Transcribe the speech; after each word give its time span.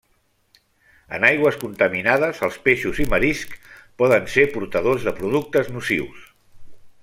En 1.17 1.25
aigües 1.27 1.59
contaminades 1.63 2.41
els 2.47 2.57
peixos 2.69 3.03
i 3.05 3.07
mariscs 3.13 3.77
poden 4.03 4.27
ser 4.37 4.49
portadors 4.57 5.09
de 5.11 5.15
productes 5.21 5.73
nocius. 5.77 6.29